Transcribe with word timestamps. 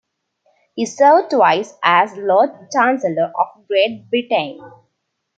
He 0.73 0.87
served 0.87 1.29
twice 1.29 1.75
as 1.83 2.17
Lord 2.17 2.49
Chancellor 2.71 3.31
of 3.37 3.67
Great 3.67 4.09
Britain. 4.09 4.59